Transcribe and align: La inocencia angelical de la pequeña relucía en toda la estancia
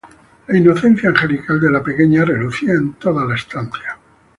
La 0.47 0.57
inocencia 0.57 1.09
angelical 1.09 1.61
de 1.61 1.69
la 1.69 1.83
pequeña 1.83 2.25
relucía 2.25 2.73
en 2.73 2.93
toda 2.93 3.23
la 3.23 3.35
estancia 3.35 3.99